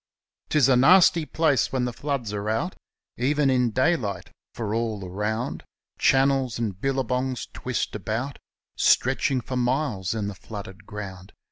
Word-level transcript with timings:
220 0.49 0.59
Tis 0.59 0.67
a 0.67 0.75
nasty 0.75 1.25
place 1.27 1.71
when 1.71 1.85
the 1.85 1.93
floods 1.93 2.33
are 2.33 2.49
out, 2.49 2.75
Even 3.17 3.51
in 3.51 3.69
daylight; 3.69 4.31
for 4.51 4.73
all 4.73 5.05
around 5.05 5.63
Channels 5.99 6.57
and 6.57 6.81
billabongs 6.81 7.45
twist 7.53 7.93
about, 7.93 8.39
Stretching 8.75 9.41
for 9.41 9.57
miles 9.57 10.15
in 10.15 10.27
the 10.27 10.33
flooded 10.33 10.87
ground. 10.87 11.33